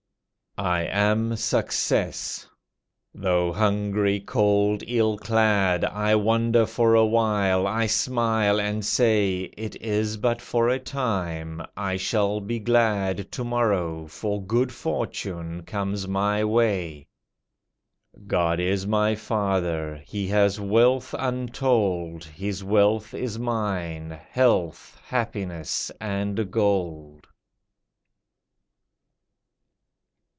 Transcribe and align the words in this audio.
I 0.57 0.81
am 0.81 1.37
success. 1.37 2.45
Though 3.15 3.53
hungry, 3.53 4.19
cold, 4.19 4.83
ill 4.85 5.17
clad, 5.17 5.85
I 5.85 6.13
wander 6.15 6.65
for 6.65 6.93
awhile, 6.93 7.65
I 7.65 7.85
smile 7.87 8.59
and 8.59 8.83
say, 8.83 9.43
"It 9.57 9.77
is 9.81 10.17
but 10.17 10.41
for 10.41 10.67
a 10.67 10.77
time—I 10.77 11.95
shall 11.95 12.41
be 12.41 12.59
glad 12.59 13.31
To 13.31 13.45
morrow, 13.45 14.07
for 14.07 14.43
good 14.45 14.73
fortune 14.73 15.63
comes 15.63 16.05
my 16.05 16.43
way. 16.43 17.07
God 18.27 18.59
is 18.59 18.85
my 18.85 19.15
father, 19.15 20.03
He 20.05 20.27
has 20.27 20.59
wealth 20.59 21.15
untold, 21.17 22.25
His 22.25 22.61
wealth 22.61 23.13
is 23.13 23.39
mine, 23.39 24.09
health, 24.29 24.99
happiness, 25.05 25.91
and 26.01 26.51
gold." 26.51 27.25